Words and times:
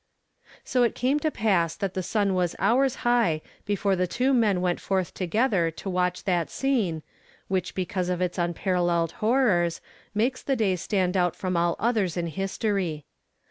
So 0.63 0.81
it 0.81 0.95
came 0.95 1.19
to 1.19 1.29
pass 1.29 1.75
that 1.75 1.93
the 1.93 2.01
sun 2.01 2.33
was 2.33 2.55
hours 2.57 2.95
high 3.05 3.39
before 3.67 3.95
the 3.95 4.07
two 4.07 4.33
men 4.33 4.59
went 4.59 4.79
forth 4.81 5.13
together 5.13 5.69
to 5.69 5.89
watch 5.91 6.23
that 6.23 6.49
scene, 6.49 7.03
which 7.47 7.75
because 7.75 8.09
of 8.09 8.19
its 8.19 8.39
unparalleled 8.39 9.11
hor 9.21 9.45
rors, 9.45 9.79
makes 10.15 10.41
the 10.41 10.55
day 10.55 10.75
stand 10.75 11.15
out 11.15 11.35
from 11.35 11.55
all 11.55 11.75
others 11.77 12.17
in 12.17 12.25
his 12.25 12.57
tory. 12.57 13.05